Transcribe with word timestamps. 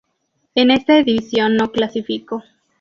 En 0.55 0.71
esta 0.71 0.97
edición 0.97 1.55
no 1.57 1.71
clasificó. 1.71 2.43